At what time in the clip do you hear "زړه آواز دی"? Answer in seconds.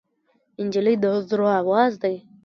1.29-2.15